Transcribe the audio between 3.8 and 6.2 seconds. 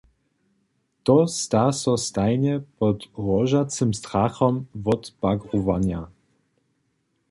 strachom wotbagrowanja.